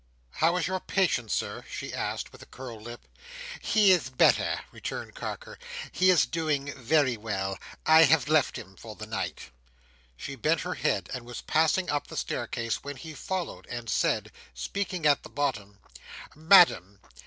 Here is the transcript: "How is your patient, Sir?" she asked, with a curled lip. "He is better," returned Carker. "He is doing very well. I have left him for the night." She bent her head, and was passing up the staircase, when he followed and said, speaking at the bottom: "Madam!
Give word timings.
"How 0.31 0.57
is 0.57 0.65
your 0.65 0.79
patient, 0.79 1.29
Sir?" 1.29 1.63
she 1.69 1.93
asked, 1.93 2.31
with 2.31 2.41
a 2.41 2.47
curled 2.47 2.81
lip. 2.81 3.01
"He 3.61 3.91
is 3.91 4.09
better," 4.09 4.61
returned 4.71 5.13
Carker. 5.13 5.59
"He 5.91 6.09
is 6.09 6.25
doing 6.25 6.73
very 6.73 7.15
well. 7.17 7.59
I 7.85 8.05
have 8.05 8.27
left 8.27 8.57
him 8.57 8.75
for 8.75 8.95
the 8.95 9.05
night." 9.05 9.51
She 10.17 10.33
bent 10.35 10.61
her 10.61 10.73
head, 10.73 11.11
and 11.13 11.23
was 11.23 11.41
passing 11.41 11.91
up 11.91 12.07
the 12.07 12.17
staircase, 12.17 12.83
when 12.83 12.95
he 12.97 13.13
followed 13.13 13.67
and 13.67 13.91
said, 13.91 14.31
speaking 14.55 15.05
at 15.05 15.21
the 15.21 15.29
bottom: 15.29 15.77
"Madam! 16.35 16.99